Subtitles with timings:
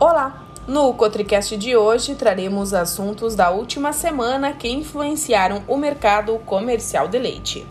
[0.00, 0.44] Olá!
[0.68, 7.18] No Cotricast de hoje traremos assuntos da última semana que influenciaram o mercado comercial de
[7.18, 7.66] leite.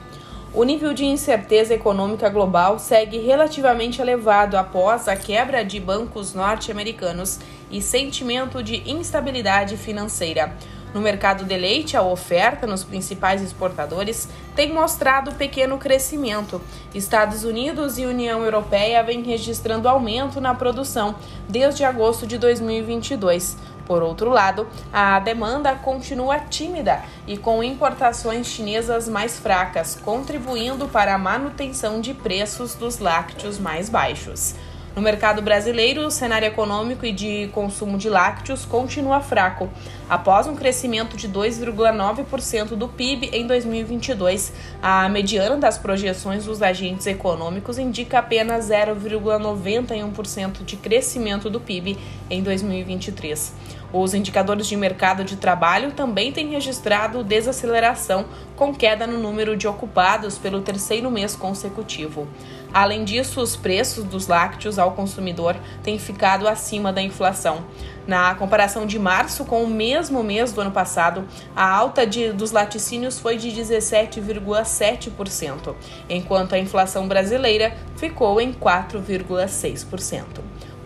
[0.54, 7.40] O nível de incerteza econômica global segue relativamente elevado após a quebra de bancos norte-americanos
[7.70, 10.56] e sentimento de instabilidade financeira.
[10.94, 16.62] No mercado de leite, a oferta nos principais exportadores tem mostrado pequeno crescimento.
[16.96, 21.16] Estados Unidos e União Europeia vêm registrando aumento na produção
[21.48, 23.58] desde agosto de 2022.
[23.88, 31.16] Por outro lado, a demanda continua tímida e com importações chinesas mais fracas, contribuindo para
[31.16, 34.56] a manutenção de preços dos lácteos mais baixos.
[34.98, 39.70] No mercado brasileiro, o cenário econômico e de consumo de lácteos continua fraco.
[40.10, 44.52] Após um crescimento de 2,9% do PIB em 2022,
[44.82, 51.96] a mediana das projeções dos agentes econômicos indica apenas 0,91% de crescimento do PIB
[52.28, 53.54] em 2023.
[53.94, 59.68] Os indicadores de mercado de trabalho também têm registrado desaceleração, com queda no número de
[59.68, 62.28] ocupados pelo terceiro mês consecutivo.
[62.74, 67.66] Além disso, os preços dos lácteos ao consumidor têm ficado acima da inflação.
[68.06, 72.52] Na comparação de março com o mesmo mês do ano passado, a alta de, dos
[72.52, 75.74] laticínios foi de 17,7%,
[76.10, 80.24] enquanto a inflação brasileira ficou em 4,6%.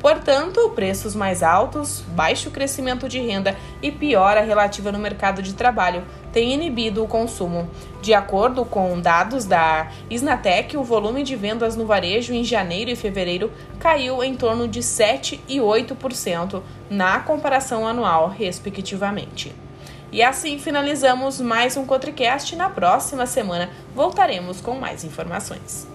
[0.01, 6.03] Portanto, preços mais altos, baixo crescimento de renda e piora relativa no mercado de trabalho
[6.31, 7.69] têm inibido o consumo.
[8.01, 12.95] De acordo com dados da Isnatec, o volume de vendas no varejo em janeiro e
[12.95, 19.53] fevereiro caiu em torno de 7 e 8% na comparação anual, respectivamente.
[20.11, 22.55] E assim finalizamos mais um Cotricast.
[22.55, 25.87] Na próxima semana voltaremos com mais informações.